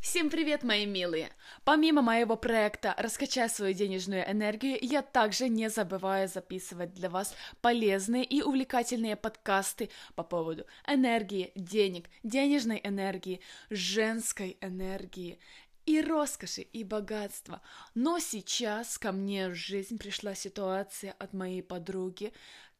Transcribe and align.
Всем 0.00 0.30
привет, 0.30 0.62
мои 0.62 0.86
милые! 0.86 1.32
Помимо 1.64 2.02
моего 2.02 2.36
проекта 2.36 2.94
«Раскачай 2.98 3.50
свою 3.50 3.74
денежную 3.74 4.30
энергию», 4.30 4.78
я 4.80 5.02
также 5.02 5.48
не 5.48 5.68
забываю 5.68 6.28
записывать 6.28 6.94
для 6.94 7.10
вас 7.10 7.34
полезные 7.60 8.22
и 8.22 8.40
увлекательные 8.40 9.16
подкасты 9.16 9.90
по 10.14 10.22
поводу 10.22 10.66
энергии, 10.86 11.50
денег, 11.56 12.08
денежной 12.22 12.80
энергии, 12.82 13.40
женской 13.70 14.56
энергии 14.60 15.40
и 15.84 16.00
роскоши, 16.00 16.62
и 16.62 16.84
богатства. 16.84 17.60
Но 17.96 18.20
сейчас 18.20 18.98
ко 18.98 19.10
мне 19.10 19.48
в 19.48 19.56
жизнь 19.56 19.98
пришла 19.98 20.36
ситуация 20.36 21.12
от 21.18 21.32
моей 21.32 21.62
подруги, 21.62 22.32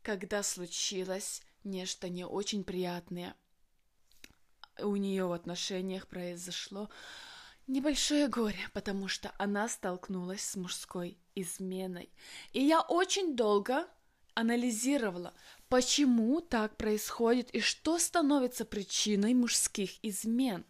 когда 0.02 0.44
случилось 0.44 1.42
нечто 1.64 2.08
не 2.08 2.24
очень 2.24 2.62
приятное– 2.62 3.34
у 4.82 4.96
нее 4.96 5.26
в 5.26 5.32
отношениях 5.32 6.06
произошло 6.06 6.88
небольшое 7.66 8.28
горе, 8.28 8.68
потому 8.72 9.08
что 9.08 9.32
она 9.38 9.68
столкнулась 9.68 10.42
с 10.42 10.56
мужской 10.56 11.18
изменой. 11.34 12.10
И 12.52 12.62
я 12.62 12.80
очень 12.80 13.36
долго 13.36 13.86
анализировала, 14.34 15.34
почему 15.68 16.40
так 16.40 16.76
происходит 16.76 17.50
и 17.50 17.60
что 17.60 17.98
становится 17.98 18.64
причиной 18.64 19.34
мужских 19.34 20.02
измен. 20.02 20.64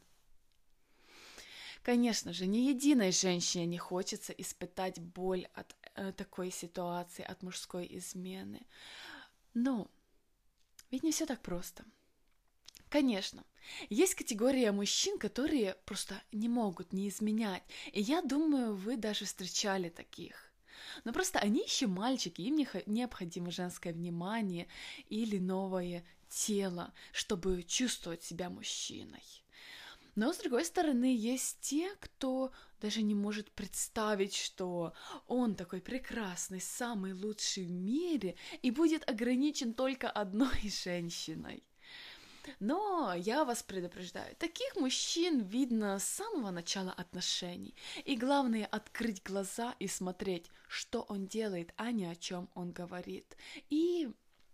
Конечно 1.83 2.33
же, 2.33 2.47
ни 2.47 2.69
единой 2.69 3.13
женщине 3.13 3.65
не 3.67 3.79
хочется 3.79 4.33
испытать 4.33 5.01
боль 5.01 5.47
от 5.55 5.75
э, 5.95 6.13
такой 6.13 6.51
ситуации, 6.51 7.25
от 7.25 7.43
мужской 7.43 7.87
измены. 7.91 8.67
Но 9.55 9.91
ведь 10.91 11.03
не 11.03 11.13
все 11.13 11.25
так 11.25 11.41
просто– 11.41 11.85
Конечно, 12.89 13.45
есть 13.91 14.15
категория 14.15 14.73
мужчин, 14.73 15.19
которые 15.19 15.77
просто 15.85 16.23
не 16.33 16.49
могут 16.49 16.93
не 16.93 17.09
изменять. 17.09 17.63
И 17.93 18.01
я 18.01 18.23
думаю, 18.23 18.75
вы 18.75 18.97
даже 18.97 19.27
встречали 19.27 19.91
таких. 19.91 20.53
Но 21.05 21.13
просто 21.13 21.39
они 21.39 21.61
еще 21.61 21.87
мальчики, 21.87 22.41
им 22.41 22.57
необходимо 22.87 23.51
женское 23.51 23.93
внимание 23.93 24.69
или 25.09 25.39
новое 25.39 26.05
тело, 26.29 26.95
чтобы 27.13 27.63
чувствовать 27.63 28.23
себя 28.23 28.49
мужчиной. 28.49 29.23
Но, 30.15 30.33
с 30.33 30.39
другой 30.39 30.65
стороны, 30.65 31.15
есть 31.17 31.61
те, 31.61 31.95
кто 32.01 32.51
даже 32.81 33.03
не 33.03 33.15
может 33.15 33.53
представить, 33.53 34.35
что 34.35 34.93
он 35.29 35.55
такой 35.55 35.81
прекрасный, 35.81 36.61
самый 36.61 37.13
лучший 37.13 37.67
в 37.67 37.71
мире 37.71 38.35
и 38.63 38.73
будет 38.73 39.09
ограничен 39.09 39.75
только 39.75 40.11
одной 40.11 40.59
женщиной. 40.85 41.63
Но 42.61 43.15
я 43.15 43.45
вас 43.45 43.63
предупреждаю, 43.63 44.35
таких 44.37 44.77
мужчин 44.77 45.41
видно 45.41 45.99
с 45.99 46.05
самого 46.05 46.51
начала 46.51 46.93
отношений. 46.93 47.75
И 48.05 48.17
главное 48.17 48.67
открыть 48.67 49.23
глаза 49.23 49.75
и 49.79 49.89
смотреть, 49.89 50.51
что 50.69 51.03
он 51.03 51.27
делает, 51.27 51.73
а 51.77 51.91
не 51.91 52.07
о 52.07 52.17
чем 52.17 52.49
он 52.55 52.73
говорит. 52.73 53.37
И 53.71 54.11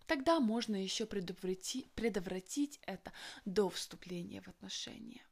тогда 0.06 0.40
можно 0.40 0.76
еще 0.76 1.06
предотвратить, 1.06 1.90
предотвратить 1.92 2.80
это 2.86 3.12
до 3.44 3.68
вступления 3.70 4.40
в 4.40 4.48
отношения. 4.48 5.24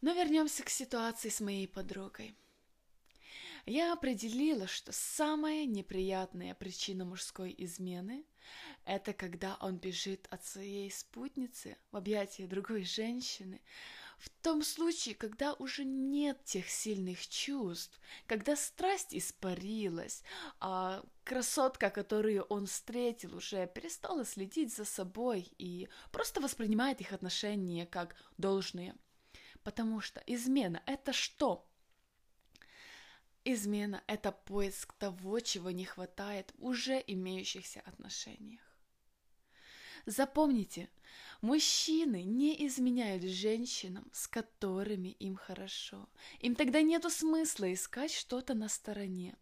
Но 0.00 0.12
вернемся 0.12 0.62
к 0.62 0.70
ситуации 0.70 1.28
с 1.28 1.40
моей 1.40 1.68
подругой. 1.68 2.34
Я 3.66 3.92
определила, 3.92 4.66
что 4.66 4.92
самая 4.92 5.66
неприятная 5.66 6.54
причина 6.54 7.04
мужской 7.04 7.54
измены– 7.58 8.24
это 8.84 9.12
когда 9.12 9.56
он 9.60 9.76
бежит 9.76 10.26
от 10.30 10.44
своей 10.44 10.90
спутницы 10.90 11.76
в 11.92 11.96
объятия 11.96 12.46
другой 12.46 12.84
женщины, 12.84 13.60
в 14.20 14.28
том 14.42 14.62
случае, 14.62 15.14
когда 15.14 15.54
уже 15.54 15.84
нет 15.84 16.44
тех 16.44 16.68
сильных 16.68 17.26
чувств, 17.26 17.98
когда 18.26 18.54
страсть 18.54 19.14
испарилась, 19.14 20.22
а 20.60 21.02
красотка, 21.24 21.88
которую 21.88 22.42
он 22.44 22.66
встретил, 22.66 23.36
уже 23.36 23.66
перестала 23.66 24.26
следить 24.26 24.74
за 24.74 24.84
собой 24.84 25.50
и 25.56 25.88
просто 26.12 26.42
воспринимает 26.42 27.00
их 27.00 27.12
отношения 27.12 27.86
как 27.86 28.14
должные. 28.36 28.94
Потому 29.62 30.00
что 30.00 30.22
измена– 30.26 30.82
это 30.86 31.14
что? 31.14 31.66
Измена– 33.44 34.02
это 34.06 34.32
поиск 34.32 34.92
того, 34.94 35.40
чего 35.40 35.70
не 35.70 35.84
хватает 35.84 36.52
в 36.58 36.64
уже 36.64 37.02
имеющихся 37.06 37.80
отношениях. 37.80 38.60
Запомните, 40.06 40.90
мужчины 41.40 42.22
не 42.22 42.66
изменяют 42.66 43.22
женщинам, 43.22 44.10
с 44.12 44.28
которыми 44.28 45.08
им 45.08 45.36
хорошо. 45.36 46.08
Им 46.40 46.54
тогда 46.54 46.82
нету 46.82 47.10
смысла 47.10 47.72
искать 47.72 48.12
что-то 48.12 48.54
на 48.54 48.68
стороне. 48.68 49.36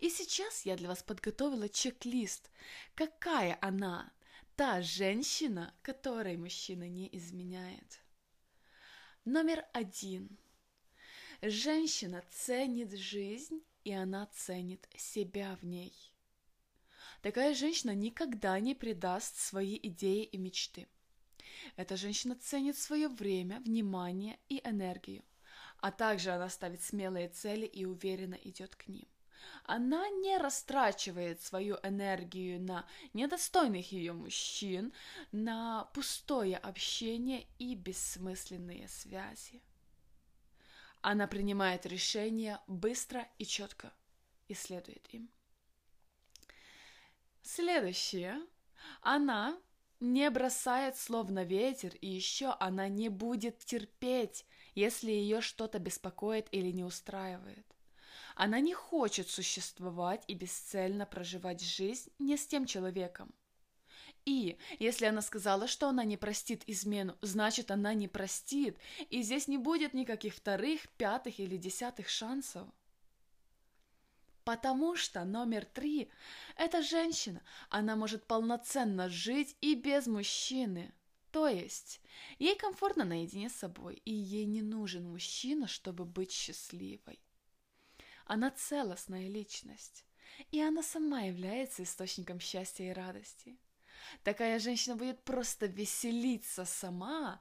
И 0.00 0.08
сейчас 0.08 0.64
я 0.64 0.76
для 0.76 0.88
вас 0.88 1.02
подготовила 1.02 1.68
чек-лист. 1.68 2.50
Какая 2.94 3.58
она, 3.60 4.12
та 4.56 4.82
женщина, 4.82 5.74
которой 5.82 6.36
мужчина 6.36 6.88
не 6.88 7.08
изменяет? 7.12 8.00
Номер 9.24 9.64
один– 9.72 10.38
Женщина 11.44 12.22
ценит 12.30 12.92
жизнь, 12.92 13.64
и 13.82 13.92
она 13.92 14.26
ценит 14.26 14.88
себя 14.96 15.58
в 15.60 15.64
ней. 15.64 15.92
Такая 17.20 17.52
женщина 17.52 17.96
никогда 17.96 18.60
не 18.60 18.76
предаст 18.76 19.38
свои 19.38 19.76
идеи 19.82 20.22
и 20.22 20.38
мечты. 20.38 20.86
Эта 21.74 21.96
женщина 21.96 22.36
ценит 22.36 22.78
свое 22.78 23.08
время, 23.08 23.58
внимание 23.58 24.38
и 24.48 24.60
энергию, 24.62 25.24
а 25.78 25.90
также 25.90 26.30
она 26.30 26.48
ставит 26.48 26.80
смелые 26.80 27.28
цели 27.28 27.66
и 27.66 27.84
уверенно 27.86 28.36
идет 28.44 28.76
к 28.76 28.86
ним. 28.86 29.08
Она 29.64 30.08
не 30.10 30.38
растрачивает 30.38 31.42
свою 31.42 31.76
энергию 31.82 32.60
на 32.60 32.86
недостойных 33.14 33.90
ее 33.90 34.12
мужчин, 34.12 34.92
на 35.32 35.86
пустое 35.86 36.56
общение 36.56 37.48
и 37.58 37.74
бессмысленные 37.74 38.86
связи. 38.86 39.60
Она 41.02 41.26
принимает 41.26 41.84
решения 41.84 42.60
быстро 42.68 43.28
и 43.38 43.44
четко 43.44 43.92
и 44.46 44.54
следует 44.54 45.04
им. 45.12 45.28
Следующее. 47.42 48.40
Она 49.00 49.60
не 49.98 50.30
бросает 50.30 50.96
слов 50.96 51.28
на 51.28 51.42
ветер, 51.42 51.94
и 51.96 52.06
еще 52.06 52.56
она 52.60 52.88
не 52.88 53.08
будет 53.08 53.58
терпеть, 53.58 54.46
если 54.74 55.10
ее 55.10 55.40
что-то 55.40 55.80
беспокоит 55.80 56.46
или 56.52 56.70
не 56.70 56.84
устраивает. 56.84 57.66
Она 58.36 58.60
не 58.60 58.72
хочет 58.72 59.28
существовать 59.28 60.24
и 60.28 60.34
бесцельно 60.34 61.04
проживать 61.04 61.62
жизнь 61.62 62.10
не 62.18 62.36
с 62.36 62.46
тем 62.46 62.64
человеком, 62.64 63.34
и 64.24 64.56
если 64.78 65.06
она 65.06 65.20
сказала, 65.20 65.66
что 65.66 65.88
она 65.88 66.04
не 66.04 66.16
простит 66.16 66.62
измену, 66.66 67.16
значит 67.22 67.70
она 67.70 67.92
не 67.94 68.06
простит, 68.06 68.78
и 69.10 69.22
здесь 69.22 69.48
не 69.48 69.58
будет 69.58 69.94
никаких 69.94 70.34
вторых, 70.34 70.88
пятых 70.90 71.40
или 71.40 71.56
десятых 71.56 72.08
шансов. 72.08 72.68
Потому 74.44 74.96
что 74.96 75.24
номер 75.24 75.64
три– 75.64 76.10
это 76.56 76.82
женщина, 76.82 77.42
она 77.68 77.96
может 77.96 78.24
полноценно 78.24 79.08
жить 79.08 79.56
и 79.60 79.74
без 79.74 80.06
мужчины. 80.06 80.92
То 81.30 81.48
есть, 81.48 82.00
ей 82.38 82.56
комфортно 82.56 83.04
наедине 83.04 83.48
с 83.48 83.54
собой, 83.54 84.02
и 84.04 84.12
ей 84.12 84.44
не 84.44 84.60
нужен 84.60 85.08
мужчина, 85.08 85.66
чтобы 85.66 86.04
быть 86.04 86.32
счастливой. 86.32 87.20
Она 88.26 88.50
целостная 88.50 89.28
личность, 89.28 90.04
и 90.50 90.60
она 90.60 90.82
сама 90.82 91.22
является 91.22 91.82
источником 91.82 92.38
счастья 92.38 92.84
и 92.84 92.92
радости– 92.92 93.56
Такая 94.24 94.58
женщина 94.58 94.96
будет 94.96 95.22
просто 95.24 95.66
веселиться 95.66 96.64
сама, 96.64 97.40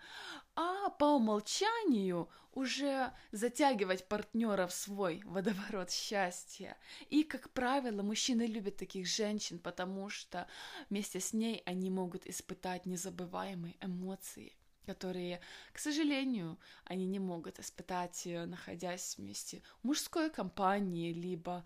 а 0.55 0.89
по 0.89 1.05
умолчанию 1.15 2.29
уже 2.53 3.13
затягивать 3.31 4.07
партнера 4.07 4.67
в 4.67 4.73
свой 4.73 5.21
водоворот 5.25 5.91
счастья. 5.91 6.77
И, 7.09 7.23
как 7.23 7.49
правило, 7.51 8.01
мужчины 8.01 8.43
любят 8.43 8.77
таких 8.77 9.07
женщин, 9.07 9.59
потому 9.59 10.09
что 10.09 10.47
вместе 10.89 11.19
с 11.19 11.33
ней 11.33 11.61
они 11.65 11.89
могут 11.89 12.27
испытать 12.27 12.85
незабываемые 12.85 13.75
эмоции 13.81 14.55
которые, 14.85 15.39
к 15.73 15.79
сожалению, 15.79 16.57
они 16.85 17.05
не 17.05 17.19
могут 17.19 17.59
испытать, 17.59 18.25
э, 18.25 18.45
находясь 18.45 19.17
вместе 19.17 19.61
в 19.81 19.87
мужской 19.87 20.29
компании, 20.29 21.13
либо 21.13 21.63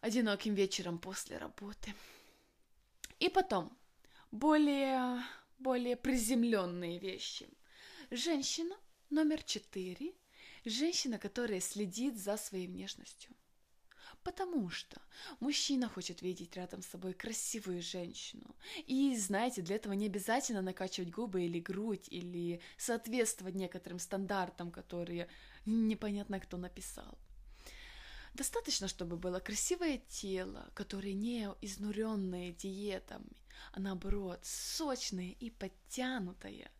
одиноким 0.00 0.54
вечером 0.54 0.98
после 0.98 1.38
работы. 1.38 1.94
И 3.18 3.28
потом, 3.28 3.76
более, 4.30 5.22
более 5.58 5.96
приземленные 5.96 6.98
вещи. 6.98 7.48
Женщина 8.10 8.76
номер 9.10 9.42
четыре– 9.42 10.12
женщина, 10.64 11.18
которая 11.18 11.60
следит 11.60 12.16
за 12.16 12.36
своей 12.36 12.66
внешностью. 12.66 13.34
Потому 14.22 14.68
что 14.68 15.00
мужчина 15.40 15.88
хочет 15.88 16.22
видеть 16.22 16.56
рядом 16.56 16.82
с 16.82 16.86
собой 16.86 17.14
красивую 17.14 17.80
женщину. 17.82 18.56
И, 18.86 19.16
знаете, 19.16 19.62
для 19.62 19.76
этого 19.76 19.92
не 19.92 20.06
обязательно 20.06 20.60
накачивать 20.60 21.10
губы 21.10 21.44
или 21.44 21.60
грудь, 21.60 22.08
или 22.08 22.60
соответствовать 22.76 23.54
некоторым 23.54 23.98
стандартам, 23.98 24.70
которые 24.70 25.28
непонятно 25.64 26.40
кто 26.40 26.56
написал. 26.56 27.18
Достаточно, 28.38 28.86
чтобы 28.86 29.16
было 29.16 29.40
красивое 29.40 29.98
тело, 30.08 30.70
которое 30.74 31.12
не 31.12 31.48
изнуренное 31.60 32.52
диетами, 32.52 33.36
а 33.72 33.80
наоборот 33.80 34.38
сочное 34.44 35.34
и 35.40 35.50
подтянутое, 35.50 36.70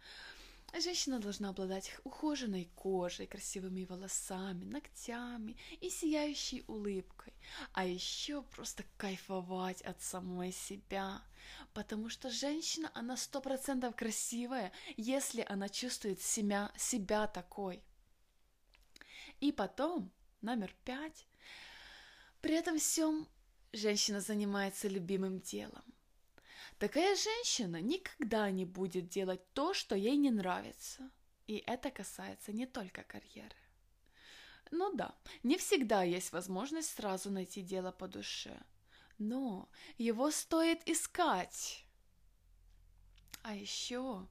Женщина 0.80 1.18
должна 1.18 1.48
обладать 1.48 1.90
ухоженной 2.04 2.68
кожей, 2.76 3.26
красивыми 3.26 3.84
волосами, 3.84 4.66
ногтями 4.66 5.56
и 5.80 5.88
сияющей 5.88 6.62
улыбкой. 6.66 7.32
А 7.72 7.86
еще 7.86 8.42
просто 8.42 8.84
кайфовать 8.98 9.80
от 9.80 10.02
самой 10.02 10.52
себя. 10.52 11.22
Потому 11.72 12.10
что 12.10 12.28
женщина, 12.30 12.90
она 12.94 13.16
сто 13.16 13.40
процентов 13.40 13.96
красивая, 13.96 14.70
если 14.98 15.44
она 15.48 15.70
чувствует 15.70 16.20
себя, 16.20 16.70
себя 16.76 17.26
такой. 17.26 17.82
И 19.40 19.52
потом, 19.52 20.12
номер 20.42 20.74
пять, 20.84 21.26
при 22.48 22.56
этом 22.56 22.78
всем 22.78 23.28
женщина 23.74 24.22
занимается 24.22 24.88
любимым 24.88 25.38
делом. 25.38 25.84
Такая 26.78 27.14
женщина 27.14 27.78
никогда 27.82 28.50
не 28.50 28.64
будет 28.64 29.10
делать 29.10 29.42
то, 29.52 29.74
что 29.74 29.94
ей 29.94 30.16
не 30.16 30.30
нравится. 30.30 31.10
И 31.46 31.62
это 31.66 31.90
касается 31.90 32.54
не 32.54 32.64
только 32.64 33.02
карьеры. 33.02 33.54
Ну 34.70 34.94
да, 34.94 35.14
не 35.42 35.58
всегда 35.58 36.02
есть 36.04 36.32
возможность 36.32 36.88
сразу 36.88 37.30
найти 37.30 37.60
дело 37.60 37.92
по 37.92 38.08
душе, 38.08 38.58
но 39.18 39.68
его 39.98 40.30
стоит 40.30 40.80
искать. 40.88 41.84
А 43.42 43.54
еще 43.54 44.26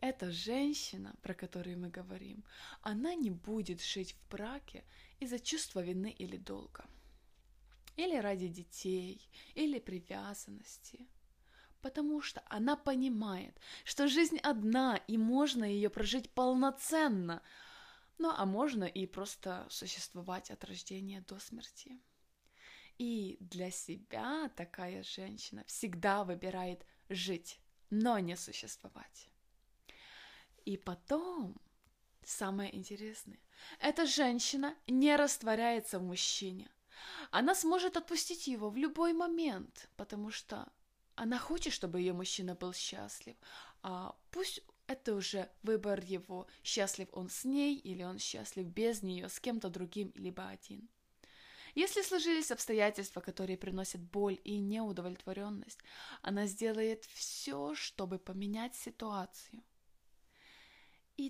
эта 0.00 0.32
женщина, 0.32 1.14
про 1.22 1.34
которую 1.34 1.78
мы 1.78 1.88
говорим, 1.88 2.42
она 2.82 3.14
не 3.14 3.30
будет 3.30 3.80
жить 3.80 4.14
в 4.14 4.28
браке 4.28 4.82
из-за 5.20 5.38
чувства 5.38 5.78
вины 5.78 6.10
или 6.10 6.36
долга. 6.36 6.84
Или 8.00 8.16
ради 8.16 8.48
детей, 8.48 9.30
или 9.54 9.78
привязанности– 9.78 11.08
потому 11.80 12.20
что 12.20 12.42
она 12.46 12.76
понимает, 12.76 13.58
что 13.84 14.08
жизнь 14.08 14.38
одна, 14.38 14.96
и 15.08 15.16
можно 15.18 15.64
ее 15.64 15.90
прожить 15.90 16.30
полноценно. 16.30 17.42
Ну, 18.18 18.32
а 18.36 18.44
можно 18.44 18.84
и 18.84 19.06
просто 19.06 19.66
существовать 19.70 20.50
от 20.50 20.64
рождения 20.64 21.24
до 21.28 21.38
смерти. 21.38 21.98
И 22.98 23.38
для 23.40 23.70
себя 23.70 24.50
такая 24.56 25.02
женщина 25.02 25.64
всегда 25.66 26.24
выбирает 26.24 26.84
жить, 27.08 27.58
но 27.88 28.18
не 28.18 28.36
существовать. 28.36 29.28
И 30.66 30.76
потом, 30.76 31.56
самое 32.22 32.76
интересное, 32.76 33.40
эта 33.78 34.04
женщина 34.04 34.76
не 34.86 35.16
растворяется 35.16 35.98
в 35.98 36.02
мужчине. 36.02 36.70
Она 37.30 37.54
сможет 37.54 37.96
отпустить 37.96 38.46
его 38.46 38.70
в 38.70 38.76
любой 38.76 39.12
момент, 39.12 39.88
потому 39.96 40.30
что 40.30 40.68
она 41.14 41.38
хочет, 41.38 41.72
чтобы 41.72 42.00
ее 42.00 42.12
мужчина 42.12 42.54
был 42.54 42.72
счастлив, 42.72 43.36
а 43.82 44.14
пусть 44.30 44.62
это 44.86 45.14
уже 45.14 45.48
выбор 45.62 46.00
его, 46.00 46.46
счастлив 46.64 47.08
он 47.12 47.28
с 47.28 47.44
ней 47.44 47.76
или 47.76 48.02
он 48.02 48.18
счастлив 48.18 48.66
без 48.66 49.02
нее, 49.02 49.28
с 49.28 49.38
кем-то 49.38 49.68
другим, 49.68 50.12
либо 50.16 50.48
один. 50.48 50.88
Если 51.74 52.02
сложились 52.02 52.50
обстоятельства, 52.50 53.20
которые 53.20 53.56
приносят 53.56 54.00
боль 54.00 54.40
и 54.42 54.58
неудовлетворенность, 54.58 55.78
она 56.22 56.46
сделает 56.46 57.04
все, 57.04 57.74
чтобы 57.74 58.18
поменять 58.18 58.74
ситуацию. 58.74 59.62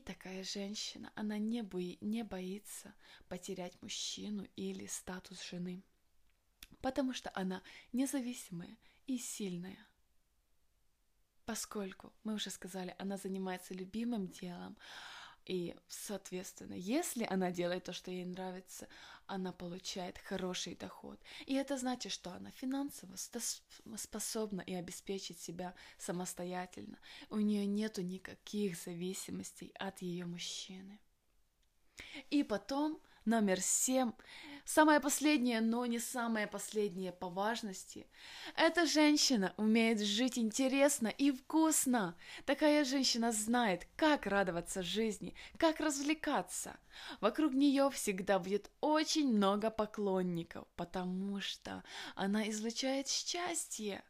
Такая 0.05 0.43
женщина, 0.45 1.13
она 1.15 1.39
не, 1.39 1.63
бои, 1.63 1.99
не 2.01 2.25
боится 2.25 2.95
потерять 3.29 3.81
мужчину 3.83 4.47
или 4.57 4.87
статус 4.87 5.43
жены, 5.43 5.85
потому 6.81 7.13
что 7.13 7.31
она 7.35 7.63
независимая, 7.93 8.77
и 9.07 9.19
сильная. 9.19 9.87
Поскольку, 11.45 12.13
мы 12.23 12.35
уже 12.35 12.51
сказали, 12.51 12.95
она 12.99 13.17
занимается 13.17 13.75
любимым 13.75 14.29
делом, 14.29 14.79
и, 15.51 15.75
соответственно, 15.89 16.75
если 16.75 17.27
она 17.29 17.51
делает 17.51 17.83
то, 17.83 17.93
что 17.93 18.13
ей 18.13 18.25
нравится, 18.25 18.87
она 19.27 19.53
получает 19.53 20.17
хороший 20.17 20.77
доход. 20.77 21.19
И 21.45 21.55
это 21.55 21.77
значит, 21.77 22.13
что 22.13 22.31
она 22.31 22.53
финансово 22.53 23.17
способна 23.97 24.61
и 24.61 24.75
обеспечить 24.75 25.41
себя 25.41 25.75
самостоятельно. 25.99 27.01
У 27.31 27.39
нее 27.41 27.67
нет 27.67 27.99
никаких 27.99 28.77
зависимостей 28.77 29.73
от 29.75 30.03
ее 30.03 30.25
мужчины. 30.25 31.01
И 32.31 32.45
потом 32.45 33.01
Номер 33.27 33.61
семь, 33.61 34.13
самое 34.65 34.99
последнее, 34.99 35.61
но 35.61 35.85
не 35.85 35.99
самое 35.99 36.47
последнее 36.47 37.13
по 37.13 37.29
важности. 37.29 38.07
Эта 38.57 38.87
женщина 38.87 39.53
умеет 39.59 40.01
жить 40.01 40.39
интересно 40.39 41.09
и 41.09 41.31
вкусно. 41.31 42.17
Такая 42.47 42.83
женщина 42.85 43.31
знает, 43.31 43.87
как 43.97 44.27
радоваться 44.27 44.83
жизни, 44.83 45.35
как 45.59 45.81
развлекаться. 45.81 46.79
Вокруг 47.21 47.53
нее 47.53 47.91
всегда 47.91 48.39
будет 48.39 48.71
очень 48.81 49.31
много 49.31 49.71
поклонников, 49.71 50.67
потому 50.77 51.43
что 51.43 51.85
она 52.15 52.49
излучает 52.49 53.07
счастье. 53.07 54.03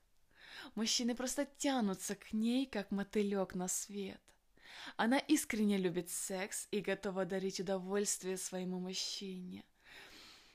Мужчины 0.76 1.16
просто 1.16 1.46
тянутся 1.58 2.14
к 2.14 2.32
ней, 2.32 2.66
как 2.66 2.92
мотылек 2.92 3.56
на 3.56 3.66
свет. 3.66 4.20
Она 4.96 5.18
искренне 5.18 5.76
любит 5.78 6.10
секс 6.10 6.68
и 6.70 6.80
готова 6.80 7.24
дарить 7.24 7.60
удовольствие 7.60 8.36
своему 8.36 8.80
мужчине. 8.80 9.64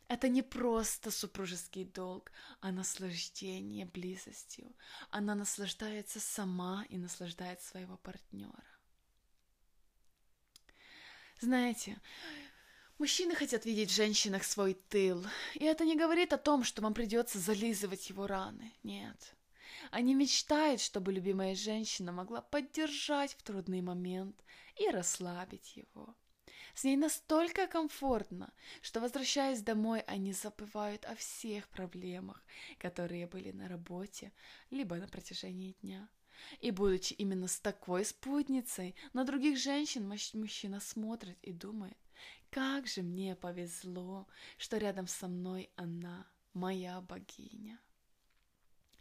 Это 0.08 0.30
не 0.30 0.44
просто 0.44 1.10
супружеский 1.10 1.84
долг, 1.84 2.32
а 2.62 2.72
наслаждение 2.72 3.86
близостью. 3.86 4.76
Она 5.10 5.34
наслаждается 5.34 6.20
сама 6.20 6.86
и 6.90 6.98
наслаждает 6.98 7.62
своего 7.62 7.98
партнера. 7.98 8.76
Знаете, 11.42 12.00
мужчины 13.00 13.34
хотят 13.36 13.66
видеть 13.66 13.90
в 13.90 13.96
женщинах 13.96 14.44
свой 14.44 14.76
тыл, 14.76 15.26
и 15.56 15.64
это 15.66 15.86
не 15.86 15.96
говорит 15.98 16.34
о 16.34 16.38
том, 16.38 16.64
что 16.64 16.82
вам 16.84 16.94
придется 16.94 17.40
зализывать 17.40 18.10
его 18.10 18.28
раны. 18.28 18.74
Нет. 18.84 19.36
Они 19.92 20.14
мечтают, 20.14 20.82
чтобы 20.82 21.14
любимая 21.14 21.56
женщина 21.56 22.12
могла 22.12 22.42
поддержать 22.42 23.34
в 23.34 23.44
трудный 23.44 23.82
момент 23.82 24.44
и 24.76 24.90
расслабить 24.90 25.76
его. 25.76 26.16
С 26.74 26.84
ней 26.84 26.98
настолько 26.98 27.68
комфортно, 27.68 28.54
что, 28.82 29.00
возвращаясь 29.00 29.62
домой, 29.62 30.02
они 30.02 30.34
забывают 30.34 31.06
о 31.06 31.16
всех 31.16 31.70
проблемах, 31.70 32.44
которые 32.78 33.28
были 33.28 33.52
на 33.52 33.70
работе, 33.70 34.34
либо 34.72 34.98
на 34.98 35.08
протяжении 35.08 35.76
дня. 35.82 36.10
И 36.60 36.72
будучи 36.72 37.14
именно 37.14 37.48
с 37.48 37.60
такой 37.60 38.04
спутницей, 38.04 38.94
на 39.14 39.24
других 39.24 39.58
женщин 39.58 40.08
мужчина 40.34 40.82
смотрит 40.82 41.38
и 41.44 41.54
думает, 41.54 41.98
как 42.50 42.88
же 42.88 43.02
мне 43.02 43.36
повезло, 43.36 44.28
что 44.58 44.78
рядом 44.78 45.08
со 45.08 45.28
мной 45.28 45.70
она, 45.76 46.28
моя 46.54 47.00
богиня. 47.02 47.80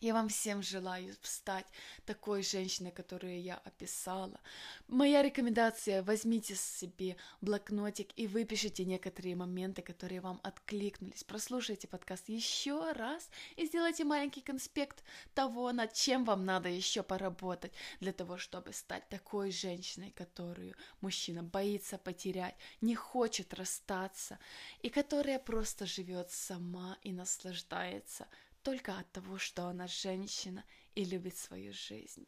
Я 0.05 0.13
вам 0.13 0.29
всем 0.29 0.63
желаю 0.63 1.17
стать 1.23 1.65
такой 2.05 2.43
женщиной, 2.43 2.91
которую 2.91 3.41
я 3.41 3.55
описала. 3.55 4.39
Моя 4.87 5.23
рекомендация– 5.23 6.03
возьмите 6.05 6.57
себе 6.57 7.17
блокнотик 7.41 8.09
и 8.15 8.27
выпишите 8.27 8.85
некоторые 8.85 9.35
моменты, 9.35 9.81
которые 9.81 10.21
вам 10.21 10.41
откликнулись. 10.43 11.25
Прослушайте 11.25 11.89
подкаст 11.89 12.29
еще 12.29 12.93
раз 12.93 13.31
и 13.57 13.65
сделайте 13.65 14.05
маленький 14.05 14.43
конспект 14.43 15.03
того, 15.33 15.73
над 15.73 15.95
чем 15.95 16.27
вам 16.27 16.45
надо 16.45 16.69
еще 16.69 17.03
поработать 17.03 17.73
для 18.01 18.13
того, 18.13 18.37
чтобы 18.37 18.75
стать 18.75 19.09
такой 19.09 19.51
женщиной, 19.53 20.11
которую 20.11 20.75
мужчина 21.01 21.43
боится 21.43 21.97
потерять, 21.97 22.57
не 22.83 22.95
хочет 22.95 23.55
расстаться 23.55 24.39
и 24.83 24.91
которая 24.91 25.39
просто 25.39 25.87
живет 25.87 26.31
сама 26.31 26.99
и 27.03 27.11
наслаждается 27.11 28.27
только 28.65 28.99
от 28.99 29.13
того, 29.13 29.39
что 29.39 29.67
она 29.67 29.87
женщина 29.87 30.65
и 30.95 31.05
любит 31.05 31.37
свою 31.37 31.73
жизнь. 31.73 32.27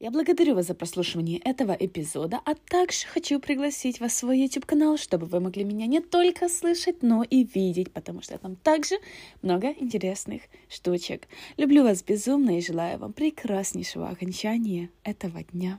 Я 0.00 0.10
благодарю 0.10 0.54
вас 0.56 0.66
за 0.66 0.74
прослушивание 0.74 1.38
этого 1.38 1.72
эпизода, 1.72 2.40
а 2.44 2.54
также 2.54 3.06
хочу 3.06 3.38
пригласить 3.38 4.00
вас 4.00 4.12
в 4.12 4.16
свой 4.16 4.40
YouTube-канал, 4.40 4.98
чтобы 4.98 5.26
вы 5.26 5.38
могли 5.38 5.62
меня 5.62 5.86
не 5.86 6.00
только 6.00 6.48
слышать, 6.48 7.02
но 7.02 7.22
и 7.22 7.44
видеть, 7.44 7.92
потому 7.92 8.20
что 8.20 8.36
там 8.38 8.56
также 8.56 8.96
много 9.40 9.68
интересных 9.70 10.42
штучек. 10.68 11.28
Люблю 11.56 11.84
вас 11.84 12.02
безумно 12.02 12.58
и 12.58 12.60
желаю 12.60 12.98
вам 12.98 13.12
прекраснейшего 13.12 14.08
окончания 14.08 14.90
этого 15.04 15.44
дня. 15.44 15.78